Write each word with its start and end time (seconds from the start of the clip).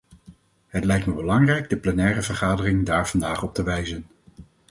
Het 0.67 0.83
lijkt 0.85 1.05
me 1.05 1.13
belangrijk 1.13 1.69
de 1.69 1.77
plenaire 1.77 2.21
vergadering 2.21 2.85
daar 2.85 3.07
vandaag 3.07 3.43
op 3.43 3.53
te 3.53 3.63
wijzen. 3.63 4.05